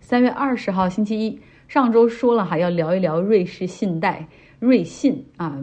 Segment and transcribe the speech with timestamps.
[0.00, 4.26] 三月二十号星期一，上周说了哈，要聊一聊瑞士信贷，
[4.58, 5.56] 瑞信啊，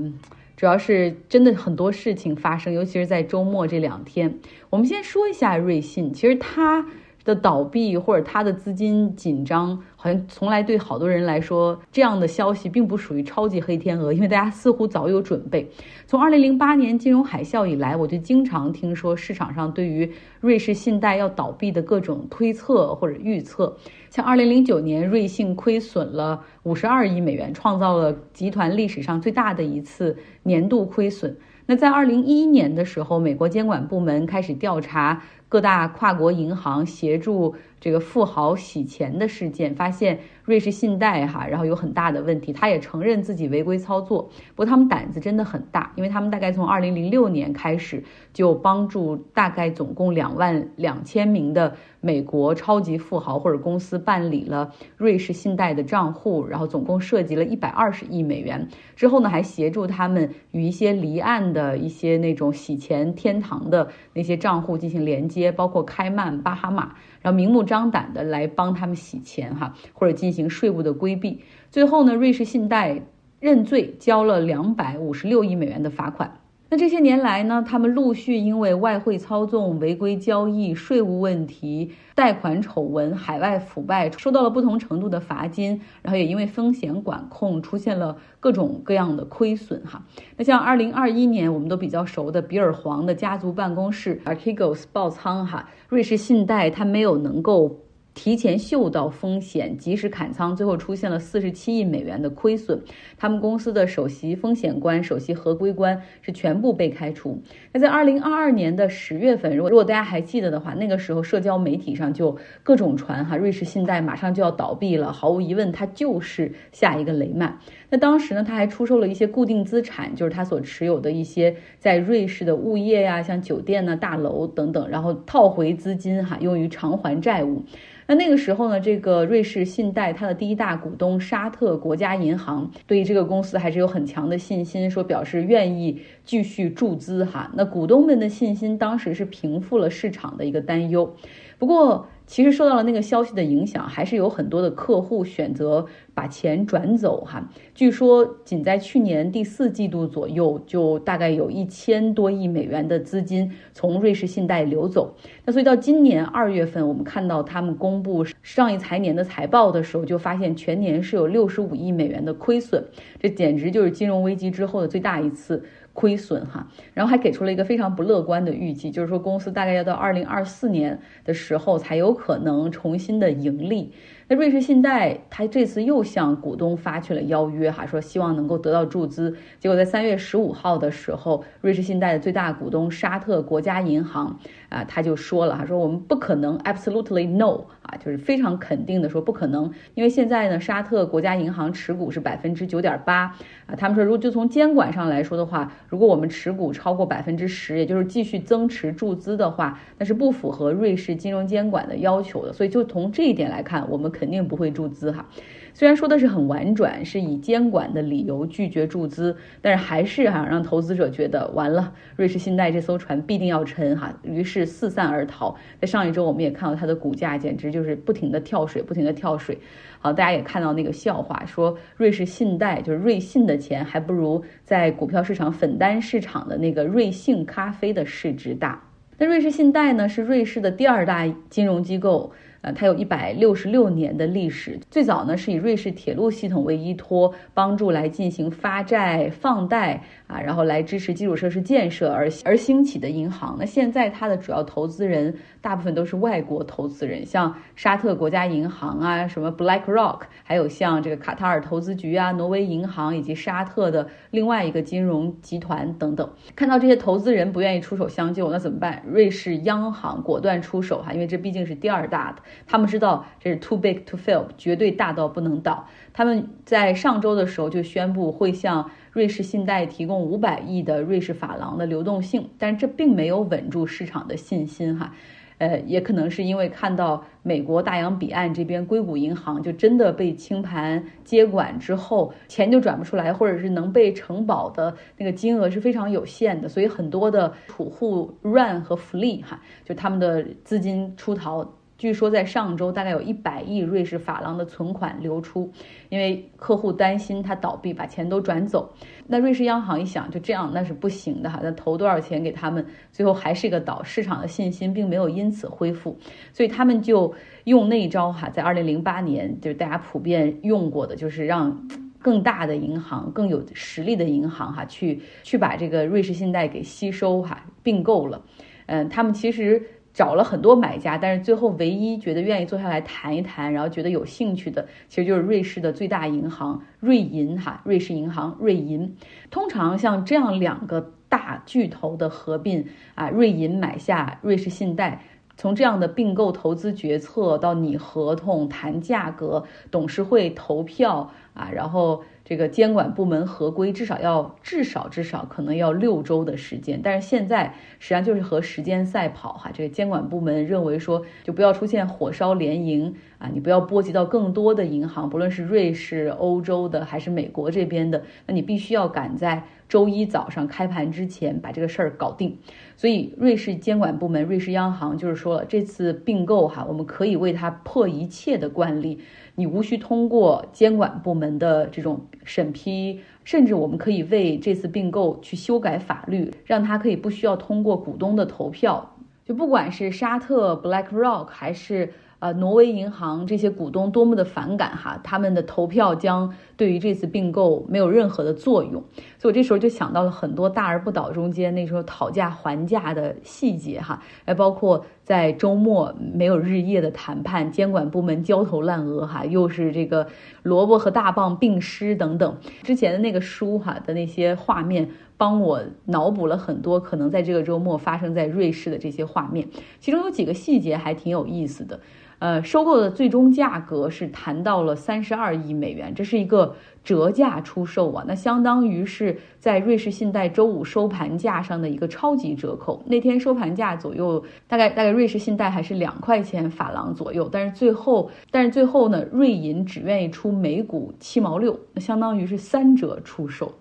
[0.56, 4.34] 主要是真的很多事情发生，尤其是在周末这两天。
[4.70, 6.86] 我们先说一下瑞信，其实它
[7.26, 9.78] 的倒闭或者它的资金紧张。
[9.97, 15.69] 好像从来对好多人来说，这样的消息并不属于超级黑天鹅，因为大家似乎早有准备。
[16.05, 20.09] 从二零零八年金融海啸以来，我就经常听说市场上对于
[20.39, 23.75] 瑞士信贷要倒闭的各种推测或者预测。
[24.10, 31.38] 像二零零九年，瑞幸亏损了五十二亿美元，创造了集团历史上最大的一次年度亏损。
[31.65, 37.56] 那在二零一一年的时候，美国监管部门开始调查各大跨国银行协助。
[37.80, 44.23] 这个富豪洗钱的事件，发现瑞士信贷哈，然后有很大的问题，他也承认自己违规操作。
[44.56, 58.70] 不过他们胆子真的很大，因为他们大概从二零零六年开始就帮助大概总共两万两千名的美国超级富豪或者公司办理了瑞士信贷的账户，然后总共涉及了一百二十亿美元。
[58.95, 66.95] 之后呢，还协助他们与一些离岸的一些那种洗钱天堂的那些账户进行连接，包括开曼、巴哈马。
[67.20, 71.40] 然后明目张胆的来帮他们洗钱哈，或者进行行税务的规避。
[71.72, 73.02] 最后呢，瑞士信贷
[73.40, 76.40] 认罪，交了两百五十六亿美元的罚款。
[76.70, 90.04] 那这些年来呢，他们陆续因为外汇操纵、违规交易、税务问题、贷款丑闻、海外腐败，收到了不同程度的罚金，然后也因为风险管控出现了各种各样的亏损哈。
[90.36, 97.78] 那像二零二一年我们都比较熟的比尔黄的家族办公室 Archegos 爆仓哈，瑞士信贷它没有能够。
[98.18, 102.82] 提前嗅到风险，及时砍仓，最后出现了四十七亿美元的亏损。
[103.16, 107.40] 他们公司的首席风险官、首席合规官是全部被开除。
[107.72, 117.59] 那在二零二二年的十月份，如果如果大家还记得的话，那个时候社交媒体上就各种传哈，瑞士信贷马上就要倒闭了，毫无疑问，它就是下一个雷曼。
[117.90, 127.64] 那当时呢，他还出售了一些固定资产，就是他所持有的一些在瑞士的物业呀，像酒店呢、大楼等等，然后套回资金哈，用于偿还债务。
[128.08, 137.52] 那那个时候呢，这个瑞士信贷它的第一大股东沙特国家银行对于这个公司还是有很强的信心，说表示愿意继续注资哈。
[137.56, 141.16] 那股东们的信心当时是平复了市场的一个担忧，
[141.58, 142.08] 不过。
[142.28, 147.50] 其实受到了那个消息的影响，还是有很多的客户选择把钱转走哈。
[147.74, 155.16] 据说仅在去年第四季度左右，就大概有一千多亿美元的资金从瑞士信贷流走。
[155.46, 162.84] 那所以到今年二月份，我们看到他们公布上一财年的财报的时候，就发现全年是有六十五亿美元的亏损，
[163.20, 165.64] 这简直就是金融危机之后的最大一次。
[165.97, 173.91] 亏损哈，然后还给出了一个非常不乐观的预计，就是说公司大概要到二零二四年的时候才有可能重新的盈利。
[174.30, 179.34] 那瑞士信贷他这次又向股东发去了邀约哈，说希望能够得到注资。
[179.58, 193.34] 结果在三月十五号的时候，瑞士信贷的最大股东沙特国家银行啊，他就说了哈，说我们不可能，absolutely no 啊，就是非常肯定的说不可能，因为现在呢，沙特国家银行持股是百分之九点八。
[193.68, 202.54] 啊，他们说，如果就从监管上来说的话，如果我们持股超过百分之十，也就是继续增持注资的话，那是不符合瑞士金融监管的要求的。
[202.54, 205.25] 所以，就从这一点来看，我们肯定不会注资哈。
[205.73, 215.55] 虽然说的是很婉转，是以监管的理由拒绝注资，但是还是哈让投资者觉得完了，瑞士信贷这艘船必定要沉哈，于是四散而逃。
[215.79, 219.55] 在上一周，我们也看到它的股价简直就是不停的跳水，不停的跳水。
[220.00, 228.81] 好，大家也看到那个笑话，说瑞士信贷就是瑞信的钱，还不如在股票市场粉单市场的那个瑞幸咖啡的市值大。
[229.19, 232.31] 那瑞士信贷呢，是瑞士的第二大金融机构。
[232.72, 243.57] 它有一百六十六年的历史，最早呢是以瑞士铁路系统为依托，帮助来进行发债放贷啊，然后来支持基础设施建设而而兴起的银行。
[243.59, 256.29] 那现在它的主要投资人大部分都是外国投资人，像沙特国家银行啊，什么 BlackRock，还有像这个卡塔尔投资局啊、挪威银行以及沙特的另外一个金融集团等等。
[256.55, 259.03] 看到这些投资人不愿意出手相救，那怎么办？
[259.07, 262.41] 瑞士央行果断出手哈，因为这毕竟是第二大的。
[262.65, 265.86] 他们知道这是 too big to fail，绝对大到不能倒。
[266.13, 275.13] 他们在上周的时候就宣布会向瑞士信贷提供五百亿的瑞士法郎的流动性，但这并没有稳住市场的信心哈。
[275.59, 291.68] 呃，也可能是因为看到美国大洋彼岸这边硅谷银行就真的被清盘接管之后，钱就转不出来，或者是能被承保的那个金额是非常有限的，所以很多的储户 run 和 flee 哈，就他们的资金出逃。
[291.97, 295.71] 据说在上周大概有一百亿瑞士法郎的存款流出，
[296.09, 298.94] 因为客户担心它倒闭，把钱都转走。
[299.25, 306.15] 那瑞士央行一想，就这样那是不行的哈，那投多少钱给他们，最后还是一个倒，市场的信心并没有因此恢复，
[306.53, 307.33] 所以他们就
[307.63, 311.88] 用那招哈，在二零零八年就是大家普遍用过的，就是让
[312.19, 318.39] 更大的银行、更有实力的银行哈，去去把这个瑞士信贷给吸收哈，并购了。
[318.85, 319.81] 嗯，他们其实。
[320.17, 329.15] 找了很多买家，但是最后唯一觉得愿意坐下来谈一谈，然后觉得有兴趣的，其实就是瑞士的最大银行瑞银哈，瑞士银行瑞银。
[329.51, 335.21] 通常像这样两个大巨头的合并啊，瑞银买下瑞士信贷。
[335.57, 347.01] 从这样的并购投资决策到拟合同、谈价格、董事会投票啊，然后这个监管部门合规，至少要至少至少可能要六周的时间。
[347.04, 349.71] 但是现在实际上就是和时间赛跑哈。
[349.74, 359.63] 这个监管部门认为说，就不要出现火烧连营啊，你不要波及到更多的银行，不论是瑞士、欧洲的还是美国这边的，那你必须要赶在。
[359.89, 362.57] 周一早上开盘之前把这个事儿搞定，
[362.95, 369.19] 所以瑞士监管部门、瑞士央行就是说了，这次并购哈，我们可以为它破一切的惯例，
[369.55, 382.13] 你无需通过监管部门的这种审批，甚至我们可以为这次并购去修改法律，让它可以不需要通过股东的投票，就不管是沙特、BlackRock 还是。
[382.39, 389.03] 呃，挪威银行这些股东多么的反感哈，他们的投票将对于这次并购没有任何的作用，
[389.39, 400.27] 所以我这时候就想到了很多大而不倒中间那时候讨价还价的细节哈，还包括在周末没有日夜的谈判，监管部门焦头烂额哈，又是这个
[400.61, 409.67] 萝卜和大棒并施等等，之前的那个书哈的那些画面，帮我脑补了很多可能在这个周末发生在瑞士的这些画面，
[409.99, 411.99] 其中有几个细节还挺有意思的。
[412.39, 423.03] 呃，收购的最终价格是谈到了三十二亿美元，这是一个折价出售啊，那相当于是在瑞士信贷周五收盘价上的一个超级折扣。
[423.07, 433.73] 那天收盘价左右，大概大概瑞士信贷还是两块钱法郎左右，但是最后但是最后呢，瑞银只愿意出每股七毛六，那相当于是三折出售。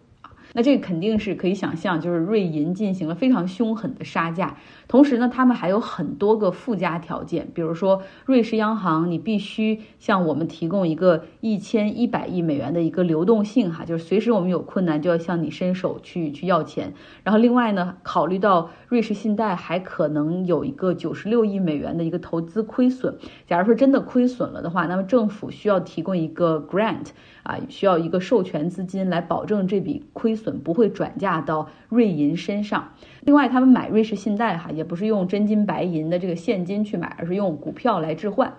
[0.56, 4.56] 那这个肯定是可以想象，就是瑞银进行了非常凶狠的杀价，
[4.88, 16.94] 同时呢，他们还有很多个附加条件，比如说瑞士央行，你必须向我们提供一个一千一百亿美元的一个流动性，哈，就是随时我们有困难就要向你伸手去去要钱。
[17.22, 23.14] 然后另外呢，考虑到瑞士信贷还可能有一个九十六亿美元的一个投资亏损，
[23.46, 27.08] 假如说真的亏损了的话，那么政府需要提供一个 grant。
[27.46, 32.92] 啊，需要一个授权资金来保证这笔亏损不会转嫁到瑞银身上。
[33.20, 38.54] 另外，他们买瑞士信贷哈，也不是用真金白银的这个现金去买，而是用股票来置换。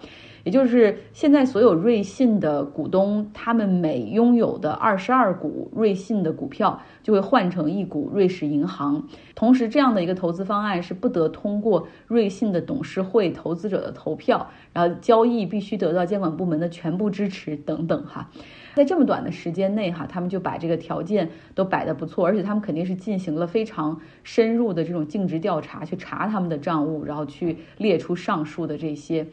[0.47, 9.05] 也就是现在所有瑞信的股东，他们每拥有的二十二股瑞信的股票，就会换成一股瑞士银行。
[9.35, 18.29] 同时，这样的一个投资方案是不得通过瑞信的董事会、投资者的投票，然后交易必须得到监管部门的全部支持等等哈。
[18.73, 29.27] 在这么短的时间内，哈，他们就把这个条件都摆得不错，而且他们肯定是进行了非常深入的这种尽职调查，去查他们的账务，然后去列出上述的这些。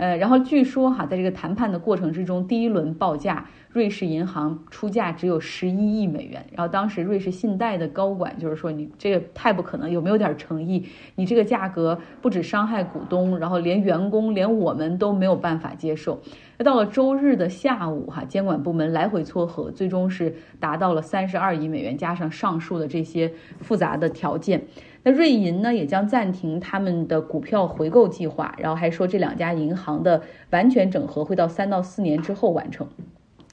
[0.00, 6.44] 呃，然后据说哈，在这个谈判的过程之中，第一轮报价，瑞士银行出价只有十一亿美元。
[6.52, 10.86] 然后当时瑞士信贷的高管就是说，你这个太不可能，有没有点诚意？
[11.14, 16.20] 你这个价格不止伤害股东，然后连员工，连我们都没有办法接受。
[16.58, 24.64] 那到了周日的下午哈，监管部门来回撮合，最终是达到了三十二亿美元，加上上述的这些复杂的条件。
[25.02, 32.86] 那瑞银呢，也将暂停他们的股票回购计划，然后还说这两家银行的完全整合会到三到四年之后完成。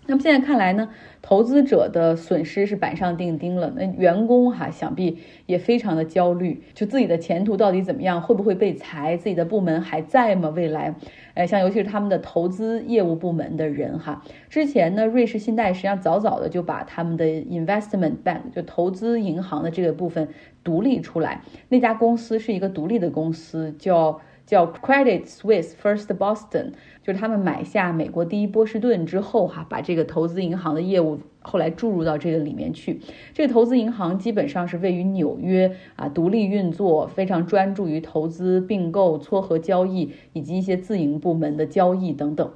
[0.07, 0.89] 那么现在看来呢，
[1.21, 3.73] 投资者的损失是板上钉钉了。
[3.75, 9.17] 那员工哈，想必也非常的焦虑，就自己的前途到底怎么样，会不会被裁？
[9.17, 10.49] 自己的部门还在吗？
[10.55, 10.95] 未来，
[11.33, 20.29] 哎，像尤其是他们的投资业务部门的人哈，之前呢，瑞士信贷实际上早早的就把他们的 investment bank 就投资银行的这个部分
[20.63, 21.41] 独立出来。
[21.67, 24.21] 那家公司是一个独立的公司，叫。
[24.47, 26.71] 叫 Credit Suisse First Boston，
[27.03, 33.01] 就是他们买下美国第一波士顿之后，哈，把这个投资银行的业务后来注入到这个里面去。
[33.33, 42.49] 这个投资银行基本上是位于纽约啊，独立运作，非常专注于投资、并购、撮合交易以及一些自营部门的交易等等。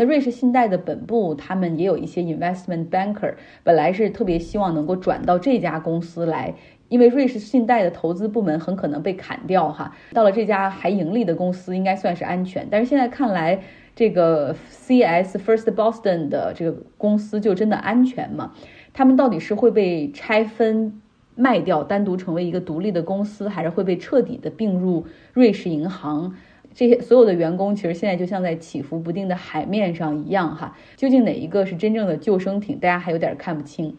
[0.00, 6.54] 那瑞士信贷的本部，他们也有一些 investment banker，本来是特别希望能够转到这家公司来。
[6.88, 9.94] 因为瑞士信贷的投资部门很可能被砍掉哈。
[10.12, 12.66] 到了这家还盈利的公司，应该算是安全。
[12.70, 13.60] 但是现在看来，
[13.94, 18.52] 这个 CS First Boston 的这个公司就真的安全吗？
[18.92, 21.00] 他们到底是会被拆分
[21.34, 26.34] 卖掉，单独成为一个独立的公司，还是会被彻底的并入瑞士银行？
[26.74, 33.96] 这些所有的员工其实现在就像在起伏不定的海面上一样哈，究竟哪一个是真正的救生艇，大家还有点看不清。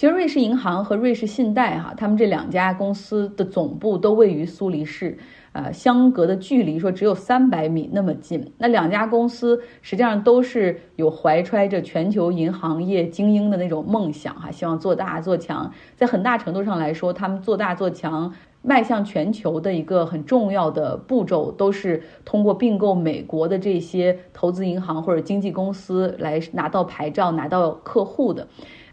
[0.00, 5.18] 其实瑞士银行和瑞士信贷哈，他们这两家公司的总部都位于苏黎世，
[5.52, 8.50] 呃，相隔的距离说只有三百米那么近。
[8.56, 15.70] 那两家公司实际上都是有怀揣着全球银行业精英的那种梦想哈，希望做大做强。
[15.94, 18.32] 在很大程度上来说，他们做大做强。
[18.62, 28.46] 迈向全球的一个很重要的步骤，都是通过并购美国的这些投资银行或者经纪公司来拿到牌照、拿到客户的。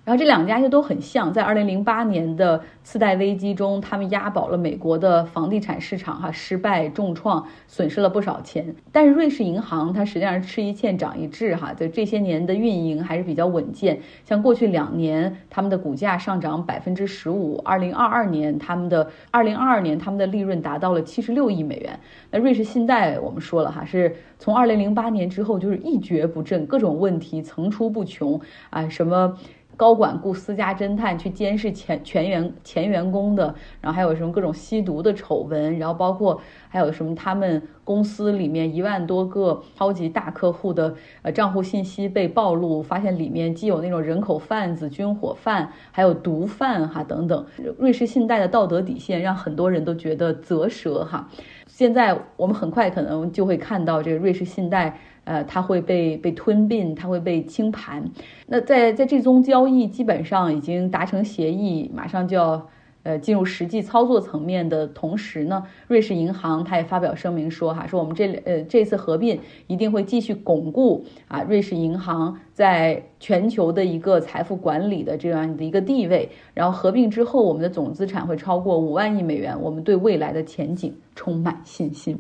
[0.08, 8.74] 然后这两家就都很像，在二零零八年的次贷危机中，他们押宝了美国的房地产市场，哈，失败重创，损失了不少钱。
[8.90, 14.00] 但是瑞士银行它实际上是吃一堑长一智，哈，就这些年的运营还是比较稳健。
[14.24, 22.00] 像过去两年，他们的股价上涨百分之十五，二零二二年他们的二零二二年他们的利润达到了七十六亿美元。
[22.32, 29.38] 那瑞士信贷我们说了哈，是从二零零八年之后就是一蹶不振，各种问题层出不穷啊，什么。
[29.78, 47.46] 高管雇私家侦探去监视前全员前员工的，然后还有什么各种吸毒的丑闻，然后包括还有什么他们公司里面一万多个超级大客户的呃账户信息被暴露，发现里面既有那种人口贩子、军火贩，还有毒贩哈等等。
[47.78, 51.30] 瑞士信贷的道德底线让很多人都觉得啧舌哈。
[51.68, 55.00] 现在我们很快可能就会看到这个瑞士信贷。
[55.28, 58.02] 呃，它会被被吞并，它会被清盘。
[58.46, 62.66] 那在在这宗交易基本上已经达成协议，马上就要
[63.04, 76.30] 呃进入实际操作层面的同时呢，瑞士银行它也发表声明说哈，说我们这呃这次合并一定会继续巩固啊瑞士银行在全球的一个财富管理的这样的一个地位。
[76.54, 82.18] 然后合并之后，我们的总资产会超过五万亿美元，我们对未来的前景充满信心。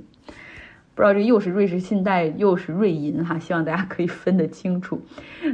[0.98, 5.00] 不知道这又是瑞士信贷又是瑞银哈，希望大家可以分得清楚。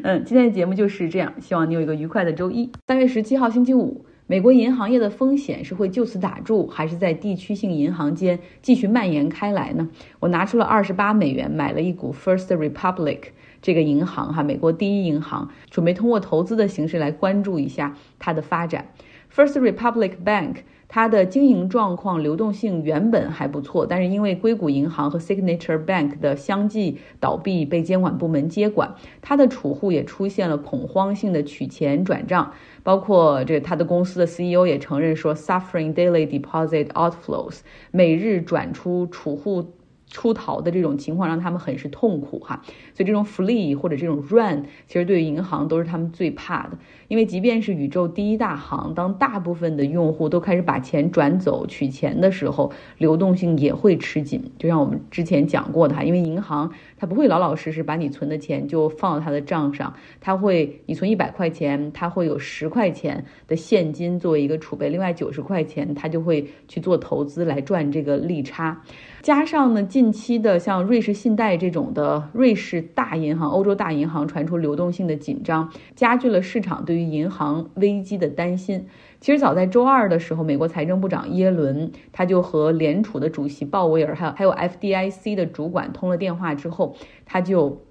[0.01, 2.71] 嗯，今天的节目就是这样，希望你有一个愉快的周一。
[2.87, 9.89] 三月十七号星期五，美国银行业的风险是会就此打住，还是在地区性银行间继续蔓延开来呢？
[10.21, 13.23] 我拿出了二十八美元买了一股 First Republic
[13.61, 18.85] 这个银行哈，美国第一银行，准备通过投资的形式来关注一下它的发展。
[19.29, 20.59] First Republic Bank。
[20.95, 39.65] 它的经营状况、流动性原本还不错，但是因为硅谷银行和 Signature Bank 的相继倒闭被监管部门接管，它的储户也出现了恐慌性的取钱转账，包括这他的公司的 CEO 也承认说，suffering daily deposit outflows，每日转出储户。
[40.13, 42.61] 出逃的这种情况让他们很是痛苦哈，
[42.93, 46.77] 所以这种 flee 或者这种 run 其实对于银行都是他们最怕的，
[47.07, 54.51] 因为即便是宇宙第一大行，当大部分的用户都开始把钱转走取钱的时候，流动性也会吃紧。
[54.59, 68.83] 就像我们之前讲过的哈，因为银行它不会老老实实把你存的钱就放到它的账上，它会你存一百块钱，它会有十块钱的现金作为一个储备，另外九十块钱它就会去做投资来赚这个利差。
[69.23, 78.85] 加上呢，近期的像瑞士信贷这种的瑞士大银行、欧洲大银行传出流动性的紧张，加剧了市场对于银行危机的担心。
[79.21, 86.93] 其实早在周二的时候，美国财政部长耶伦他就和联储的主席鲍威尔，还有还有 FDIC 的主管通了电话之后，
[87.25, 87.81] 他就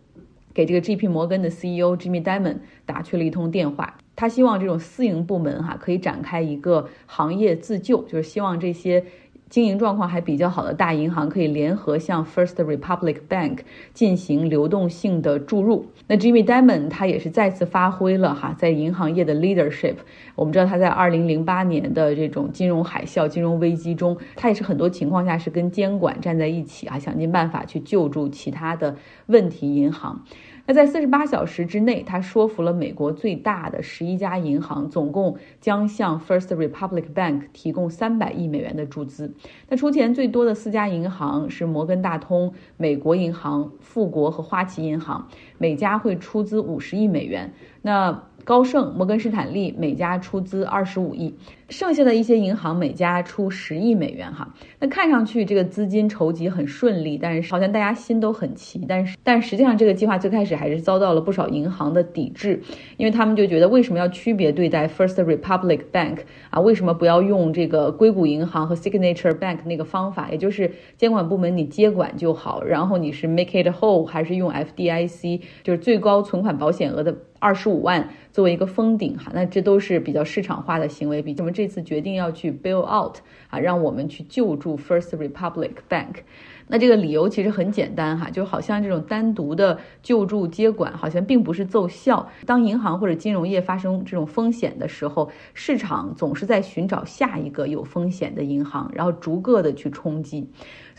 [0.53, 3.97] 给这个 GP 摩根的 CEO Jimmy Dimon 打去了一通电话。
[4.15, 9.03] 他希望这种私营部门哈可以展开一个行业自救，就是希望这些。
[9.53, 13.59] 经营状况还比较好的大银行可以联合向 First Republic Bank
[13.93, 15.85] 进行流动性的注入。
[16.07, 19.97] 那 Jimmy Dimon 他也是再次发挥了哈在银行业的 leadership。
[20.37, 30.25] 我们知道他在2008年的这种金融海啸、金融危机中，他也是很多情况下是跟监管站在一起啊，想尽办法去救助其他的问题银行。
[30.73, 39.35] 在四十八小时之内，他说服了美国最大的十一家银行，总共将向 First Republic Bank 提供三百亿美元的注资。
[39.69, 47.53] 那出钱最多的四家银行是摩根大通、美国银行、富国和花旗银行，每家会出资五十亿美元。
[47.83, 51.37] 那高盛、摩根士坦利每家出资二十五亿。
[51.73, 62.63] 剩下的一些银行每家出十亿美元哈，那看上去这个资金筹集很顺利，但是好像大家心都很齐，但是但实际上这个计划最开始还是遭到了不少银行的抵制，
[62.99, 66.19] 因为他们就觉得为什么要区别对待 First Republic Bank
[66.51, 66.61] 啊？
[66.61, 77.17] 为什么不要用这个硅谷银行和 Signature Bank 那个方法，也就是监管部门你接管就好，然后你是 make it whole 还是用 FDIC，就是最高存款保险额的。
[77.43, 81.21] 二十五万作为一个封顶哈，那这都是比较市场化的行为。
[81.21, 86.17] 比我们这这次决定要去 bail out 啊，让我们去救助 First Republic Bank。
[86.67, 92.29] 那这个理由其实很简单哈，就好像这种单独的救助接管好像并不是奏效。
[92.47, 100.49] 当银行或者金融业发生这种风险的时候，市场总是在寻找下一个有风险的银行，然后逐个的去冲击。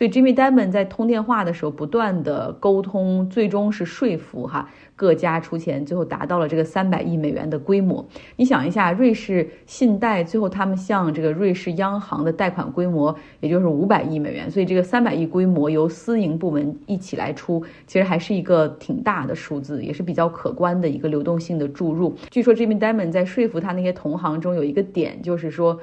[0.03, 8.05] 所以 Jimmy Dimon 在通电话的时候不断的沟通，最终是说服哈各家出钱，最后达到了这个三百亿美元的规模。
[8.35, 15.69] 你想一下，瑞士信贷最后他们向这个瑞士央行的贷款规模也就是五百亿美元，所以这个三百亿规模。
[15.69, 22.13] 由私营部门一起来出，其实还是一个挺大的数字，也是比较可观的一个流动性的注入。
[22.29, 25.79] 据说 Jimmy Dimon 在说服他那些同行中有一个点，就是说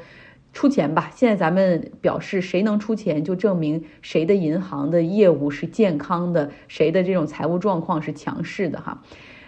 [0.52, 1.10] 出钱吧。
[1.14, 9.02] 现在咱们表示，谁能出钱，就证明谁的银行的业务是健康的，谁的这种财务状况是强势的哈。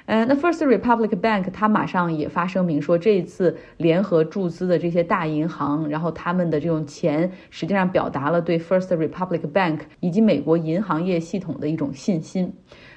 [0.05, 12.53] 呃，那 First Republic Bank 它马上也发声明说，这一次联合注资的这些大银行，然后他们的这种钱，实际上表达了对 First Republic Bank 以及美国银行业系统的一种信心。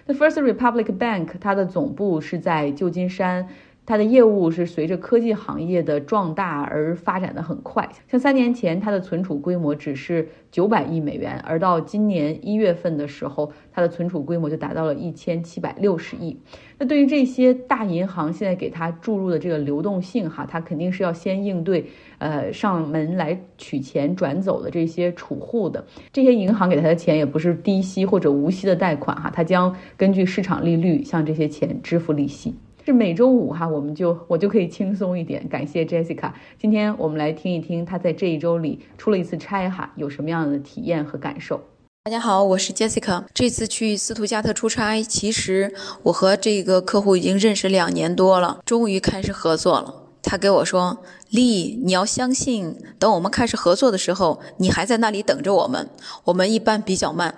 [0.08, 3.48] 那 First Republic Bank 它的总部是在旧金山。
[3.86, 16.36] 它的业务是随着科技行业的壮大而发展的很快，像三年前它的存储规模只是九百亿美元，而到今年一月份的时候，它的存储规模就达到了一千七百六十亿。
[16.78, 21.86] 那对于这些大银行现在给它注入的这个流动性，哈，它肯定是要先应对，
[22.18, 25.86] 呃，上门来取钱转走的这些储户的。
[26.12, 32.54] 这些银行给他的钱也不是低息或者无息的贷款，哈，它将根据市场利率向这些钱支付利息。
[32.86, 35.48] 是每周五哈，我们就我就可以轻松一点。
[35.50, 41.60] 感谢 Jessica，今天我们来听一听她在这一周里出了一次差哈，有什么样的体验和感受。
[42.04, 43.24] 大家好，我是 Jessica。
[43.34, 45.74] 这次去斯图加特出差，其实
[46.04, 50.04] 我和这个客户已经认识两年多了，终于开始合作了。
[50.22, 51.00] 他给我说
[51.32, 55.90] ：“丽，你要相信，等我们开始合作的时候，你还在那里等着我们。
[56.26, 57.34] 我们一般比较慢。”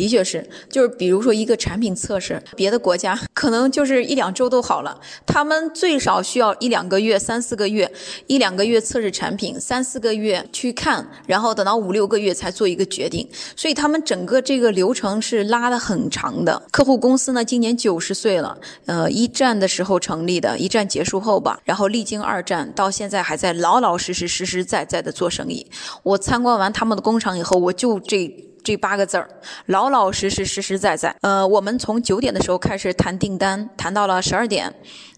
[0.00, 7.92] 的确是，就是比如说一个产品测试，别的国家可能就是一两周都好了，他们最少需要一两个月、三四个月，
[8.26, 16.62] 一两个月测试产品，三四个月去看，然后等到五六个月才做一个决定，所以他们整个这个流程是拉的很长的。
[16.70, 25.66] 客户公司呢，今年九十岁了，呃，一战的时候成立的，一战结束后吧，然后历经二战，到现在还在老老实实、实实在在的做生意。
[26.02, 28.49] 我参观完他们的工厂以后，我就这。
[28.70, 29.28] 这八个字儿，
[29.66, 31.12] 老老实实、实实在在。
[31.22, 34.72] 呃，我们从九点的时候开始谈订单，谈到了十二点。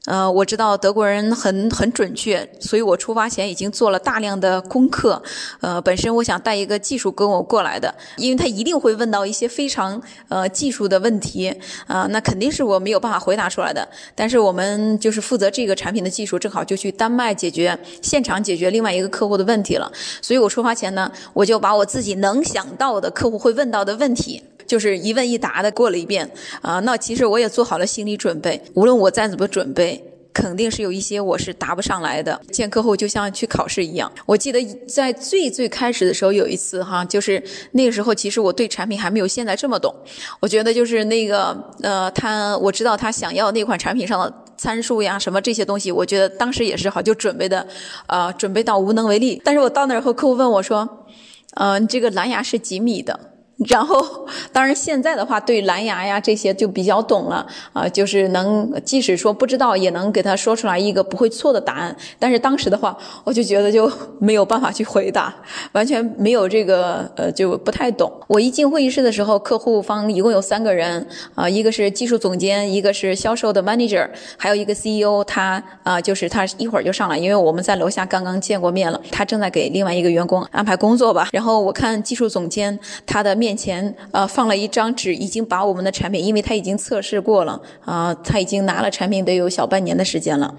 [0.06, 5.22] 呃，我知道德国人很很准确，所以我出发前已经做了大量的功课。
[5.60, 11.54] 呃，本身我想带一个技术跟我过来的，因为他一定会问到一些非常呃技术的问题
[11.86, 13.88] 啊，那肯定是我没有办法回答出来的。
[14.16, 19.88] 但是我们就是负责这个产品的技术，正好就去丹麦解决现场解决另外一个客户的问题了。
[20.20, 24.42] 所以我出发前呢，我就把我自己能想到的客户会问到的问题。
[24.64, 26.30] 就是一问一答的过了一遍
[26.62, 29.91] 啊，那其实我也做好了心理准备，无论我再怎么准备，
[30.32, 32.40] 肯定是有一些我是答不上来的。
[32.50, 34.10] 见客户就像去考试一样。
[34.26, 37.42] 我记得在最最开始的时候有一次哈，就是
[37.72, 39.94] 那个时候其实我对产品还没有现在这么懂。
[40.40, 47.66] 我觉得就是那个呃，他我知道他想要那款产品上的参数呀什么这些东西，我觉得当时也是好就准备的，
[48.06, 49.40] 呃，准备到无能为力。
[49.44, 51.06] 但是我到那儿后，客户问我说，
[51.54, 53.31] 嗯，这个蓝牙是几米的？
[53.68, 61.96] 然后，当然现在的话，对蓝牙呀这些就比较懂了啊，就是能即使说不知道，也能给他说出来一个不会错的答案。
[62.18, 65.32] 但是当时的话，我就觉得就没有办法去回答，
[65.72, 68.12] 完全没有这个呃，就不太懂。
[68.26, 75.22] 我一进会议室的时候，客户方一共有三个人啊，一个是技术总监，一个是销售的 manager，还有一个 CEO。
[75.24, 81.28] 他啊，就是他一会儿就上来，因为我们在楼下刚刚见过面了，他正在给另外一个员工安排工作吧。
[81.32, 83.51] 然后我看技术总监他的面。
[83.52, 90.54] 面前呃放了一张纸，已经把我们的产品，因为他已经测试过了啊，他已经拿了产品得有小半年的时间了。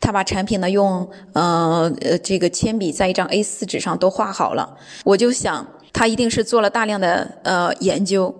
[0.00, 4.76] 他把产品呢用呃呃这个铅笔在一张 A4 纸上都画好了。
[5.04, 8.34] 我就想他一定是做了大量的呃研究，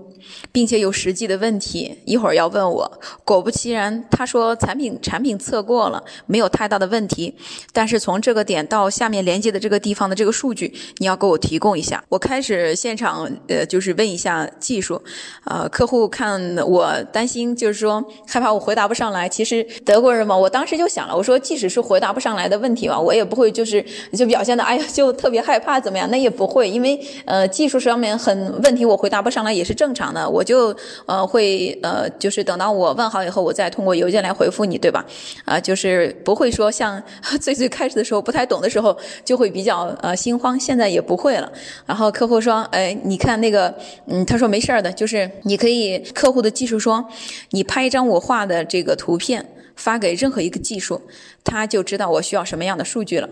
[0.51, 3.01] 并且有实际的问题，一会儿要问我。
[3.25, 7.35] 果不其然，他说产品产品测过了，没有太大的问题。
[7.73, 12.03] 但是从这个点到下面连接的这个地方的这个数据，你要给我提供一下。
[12.09, 15.01] 我开始现场呃，就是问一下技术，
[15.45, 19.29] 呃，客户看我担心，就是说害怕我回答不上来。
[19.29, 30.75] 其实德国人嘛，我当时就想了，我说即使是回答不上来的问题吧，我也不会就是就表现的哎呀就特别害怕怎么样，那也不会，因为呃技术上面很问题，我回答不上来也是正常的，我就
[31.07, 35.05] 呃会呃就是等到我问好以后，我再通过邮件来回复你，对吧？
[35.44, 37.03] 啊，就是不会说像
[37.40, 41.51] 最最开始的时候不太懂的时候就会比较呃心慌，现在也不会了。
[41.87, 43.75] 然后客户说，哎，你看那个，
[44.07, 47.05] 嗯，他说没事儿的，就是你可以客户的技术说，
[47.51, 49.46] 你拍一张我画的这个图片
[49.77, 51.01] 发给任何一个技术，
[51.44, 53.29] 他就知道我需要什么样的数据了。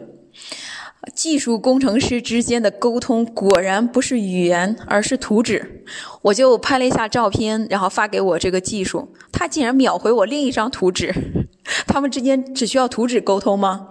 [1.15, 5.85] 技术工程师之间的沟通果然不是语言，而是图纸。
[6.23, 11.15] 我就拍了一下照片，然后发给我这个技术，他竟然秒回我另一张图纸。
[11.87, 13.89] 他们之间只需要图纸沟通吗？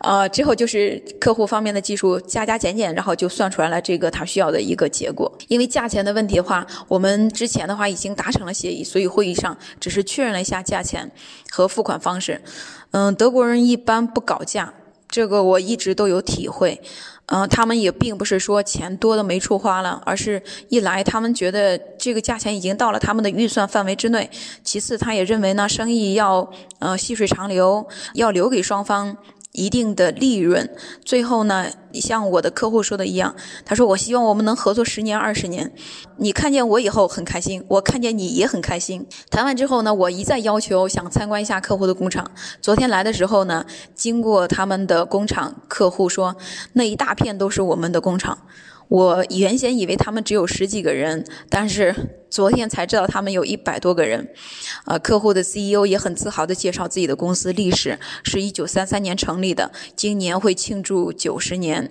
[0.00, 5.32] 呃，之后就是客户方面的技术加加减减，然后就算出来了这个他需要的一个结果。
[5.48, 11.10] 因为价钱的问题的话，我们之前的话已经达成了协议，所以会议上只是确认了一下价钱
[11.50, 12.40] 和付款方式。
[12.92, 14.72] 嗯，德国人一般不搞价。
[15.16, 16.78] 这个我一直都有体会，
[17.32, 24.30] 嗯，他们也并不是说钱多的没处花了，而是一来他们觉得这个价钱已经到了他们的预算范围之内，
[24.62, 26.46] 其次他也认为呢生意要
[26.80, 29.16] 呃细水长流，要留给双方。
[29.56, 30.68] 一定的利润，
[31.02, 35.72] 最后呢，像我的客户说的一样，他说我希望我们能合作十年二十年。
[36.18, 39.06] 你看见我以后很开心，我看见你也很开心。
[39.30, 42.30] 谈完之后呢，我一再要求想参观一下客户的工厂。
[42.60, 43.64] 昨天来的时候呢，
[43.94, 46.36] 经过他们的工厂，客户说
[46.74, 48.38] 那一大片都是我们的工厂。
[48.88, 54.28] 我原先以为他们只有十几个人，但是昨天才知道他们有一百多个人。
[54.84, 61.90] 呃，客户的 CEO 也很自豪地介绍自己的公司历史，是一九三三年成立的，今年会庆祝九十年。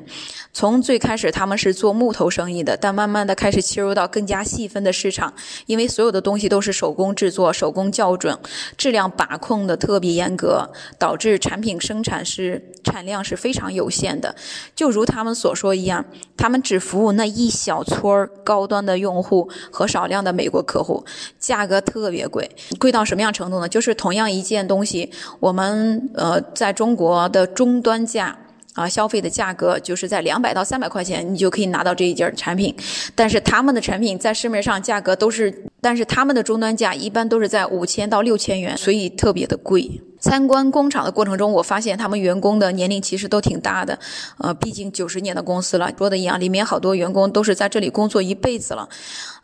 [0.54, 5.34] 从最开始他们是做木头生意的，但慢慢的开始切入到更加细分的市场，
[5.66, 8.38] 因为所有的东西都是手工制作、手工校准，
[8.78, 14.34] 质量把控的特别严格，导致产品生产是产量是非常有限的。
[14.74, 16.06] 就如他们所说一样，
[16.38, 21.06] 他们只服务那一小撮高端的用户和少量的美国客户，
[21.40, 23.70] 价格特别贵，贵到什么样程度呢？
[23.70, 25.10] 就是同样一件东西，
[25.40, 28.38] 我们呃在中国的终端价。
[28.76, 32.76] 啊，消费的价格就是在两百到三百块钱，你就可以拿到这一件产品。
[33.16, 40.02] 但是他们的产品在市面上价格都是，但是他们的终端价一般都是在五千到六千元，所以特别的贵。
[40.26, 44.00] 参观工厂的过程中，我发现他们员工的年龄其实都挺大的，
[44.40, 48.90] 呃，毕竟九十年的公司了，说的一样，里面好多员工都是在这里工作一辈子了。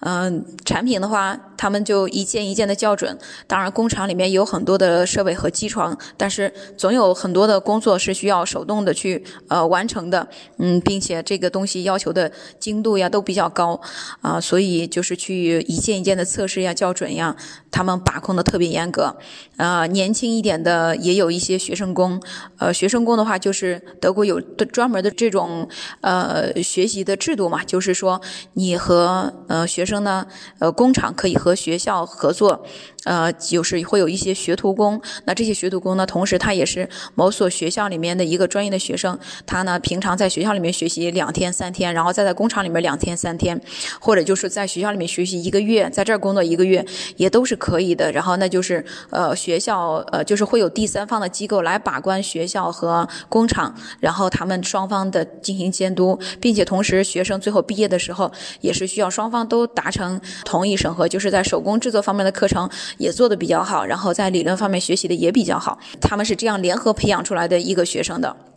[0.03, 3.15] 嗯，产品的话，他们就一件一件的校准。
[3.45, 10.27] 当然，工厂里面有很多的设备和机床，但是总有很多的工作是需要手动的去呃完成的。
[10.57, 13.79] 嗯，并且这个东西要求的精度呀都比较高
[14.21, 17.35] 啊，所以就是去一件一件的测试呀、校准呀，
[17.69, 19.15] 他们把控的特别严格。
[19.57, 22.19] 呃，年轻一点的呃也有一些学生工，
[22.57, 25.69] 呃，学生工的话就是德国有专门的这种
[26.01, 28.19] 呃学习的制度嘛，就是说
[28.53, 29.91] 你和呃学生。
[29.91, 30.25] 生呢，
[30.59, 32.63] 呃，工厂可以和学校合作，
[33.03, 35.01] 呃，就是会有一些学徒工。
[35.25, 39.19] 那这些学徒工呢，同时他也是某所学校里面的一个专业的学生。
[39.45, 43.61] 他呢，平常在学校里面学习两天三天，然后再在工厂里面两天三天，
[43.99, 46.85] 或者就是在学校里面学习一个月，在这儿工作一个月，
[47.17, 48.09] 也都是可以的。
[48.13, 59.67] 然后那就是呃，学校呃，就是会有第三方的机构来把关学校和工厂，然后他们双方的进行监督，并且同时学生最后毕业的时候，也是需要双方都。
[59.73, 68.50] 达成同意审核，就是在手工制作方面的课程也做的比较好，然后在理论方面学习的也比较好，他们是这样联合培养出来的一个学生的。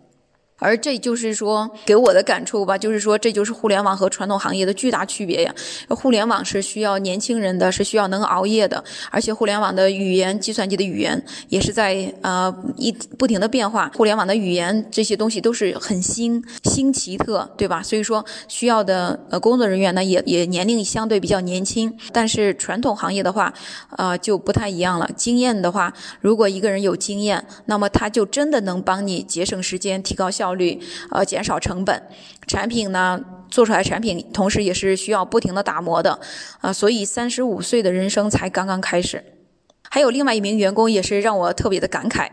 [0.58, 5.54] 而这就是说给我的感触吧，就是说这就是互联网和传统行业的巨大区别呀。
[5.88, 13.90] 互联网是需要年轻人的，是需要能熬夜的，而且互联网的语言，计算机的语言也是在呃一不停的变化。
[13.94, 17.82] 互联网的语言这些东西都是很新新奇特，对吧？
[17.82, 21.92] 所以说需要的呃工作人员呢也也年龄相对比较年轻。
[22.12, 23.52] 但是传统行业的话，
[23.98, 25.10] 呃就不太一样了。
[25.16, 30.43] 经验的话，如果一个人有经验，那么他就真的能帮你节省时间，提高效。
[30.44, 30.78] 效率，
[31.10, 32.02] 呃，减少成本，
[32.46, 33.18] 产品呢
[33.50, 36.20] 做出来产品，同时也是需要不停的打磨的，
[36.60, 39.24] 啊，所以三十五岁的人生才刚刚开始。
[39.94, 42.26] 还有另外一名员工也是让我特别的感慨。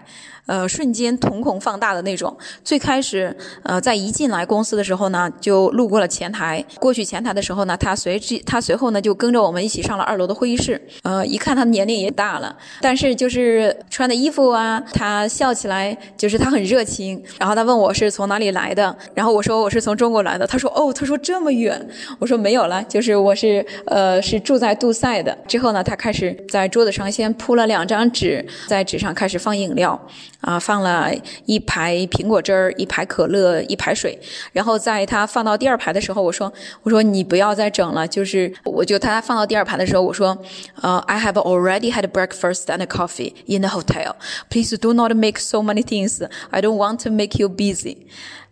[0.47, 2.35] 呃，瞬间瞳孔放大的那种。
[2.63, 6.65] 最开始，呃，在一进来公司的时候呢，就路过了前台。
[6.79, 10.81] 过去前台的时候呢，他随之他随后呢就跟着我们一起上了二楼的会议室。
[11.03, 17.21] 呃，一看他的年龄也大了，但是就是穿的衣服啊，他笑起来就是他很热情。
[17.39, 20.47] 然后他问我是从哪里来的，然后我说我是从中国来的。
[20.47, 21.87] 他说哦，他说这么远。
[22.17, 25.37] 我说没有了，就是我是呃是住在杜塞的。
[25.47, 30.00] 之后呢，他开始在桌子上先铺铺了两张纸，在纸上开始放饮料。
[30.42, 31.10] 啊，放了
[31.46, 34.16] 一排苹果汁儿，一排可乐，一排水。
[34.52, 40.38] 然后在他放到第二排的时候，我说：“我说你不要再整了。”就是我就他放到第二排的时候，我说：“
[40.82, 44.12] 呃，I have already had breakfast and coffee in the hotel.
[44.48, 46.24] Please do not make so many things.
[46.50, 48.06] I don't want to make you busy.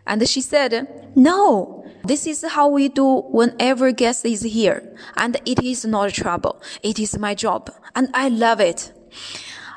[0.04, 4.83] And she said, No, This is how we do whenever guest is here.
[5.15, 6.57] And it is not trouble.
[6.81, 7.69] It is my job.
[7.93, 8.91] And I love it.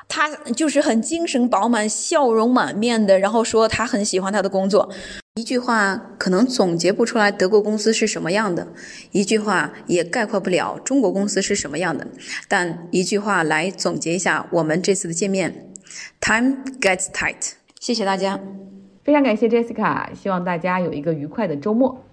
[0.08, 4.90] 他就是很精神饱满、笑容满面的，然后说他很喜欢他的工作。
[5.36, 8.68] 一句话可能总结不出来德国公司是什么样的，
[9.12, 12.06] 一句话也概括不了中国公司是什么样的。
[12.46, 15.72] 但一句话来总结一下我们这次的见面
[16.20, 17.52] ：Time gets tight。
[17.80, 18.38] 谢谢大家，
[19.02, 22.04] 非常感谢 Jessica，希望大家有一个愉快的周末。